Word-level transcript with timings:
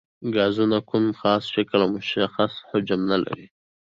ګازونه 0.35 0.77
کوم 0.89 1.05
خاص 1.19 1.43
شکل 1.53 1.79
او 1.83 1.89
مشخص 1.97 2.53
حجم 2.69 3.01
نه 3.11 3.17
لري. 3.23 3.45